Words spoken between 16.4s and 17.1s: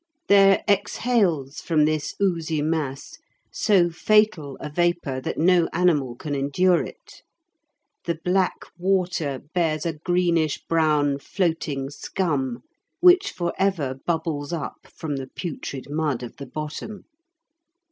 bottom.